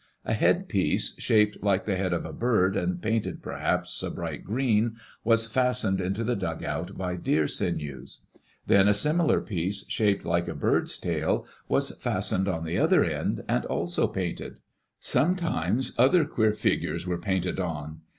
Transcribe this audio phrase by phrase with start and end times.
[0.25, 4.95] A headpiece, shaped like the head of a bird, and painted perhaps a bright green,
[5.23, 8.21] was fastened into the dugout by deer sinews.
[8.65, 13.43] Then a similar piece, shaped like a bird's tail, was fastened on the other end,
[13.47, 14.57] and also painted.
[14.99, 18.01] Sometimes other queer figures were painted on.